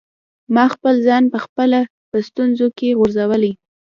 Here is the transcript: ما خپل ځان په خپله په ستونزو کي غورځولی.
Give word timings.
ما 0.53 0.65
خپل 0.73 0.93
ځان 1.07 1.23
په 1.33 1.37
خپله 1.45 1.79
په 2.09 2.17
ستونزو 2.27 2.67
کي 2.77 2.87
غورځولی. 2.99 3.51